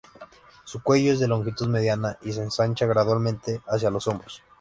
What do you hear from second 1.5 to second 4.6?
mediana y se ensancha gradualmente hacia los hombros.